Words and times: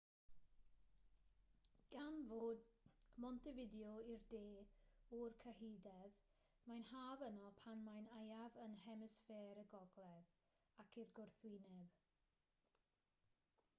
gan 1.95 2.15
fod 2.29 2.61
montevideo 3.25 3.91
i'r 4.13 4.23
de 4.31 4.39
o'r 5.17 5.35
cyhydedd 5.43 6.17
mae'n 6.71 6.87
haf 6.93 7.21
yno 7.27 7.45
pan 7.61 7.83
mae'n 7.89 8.09
aeaf 8.21 8.57
yn 8.63 8.75
hemisffer 8.87 9.61
y 9.65 9.67
gogledd 9.75 10.33
ac 10.85 10.97
i'r 11.03 11.13
gwrthwyneb 11.21 12.01